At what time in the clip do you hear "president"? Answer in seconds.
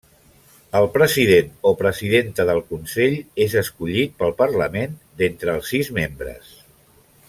0.93-1.51